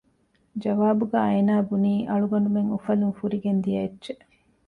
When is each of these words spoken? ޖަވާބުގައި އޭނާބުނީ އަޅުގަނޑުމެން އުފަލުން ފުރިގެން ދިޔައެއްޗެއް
ޖަވާބުގައި 0.63 1.27
އޭނާބުނީ 1.31 1.93
އަޅުގަނޑުމެން 2.09 2.71
އުފަލުން 2.73 3.15
ފުރިގެން 3.19 3.61
ދިޔައެއްޗެއް 3.63 4.23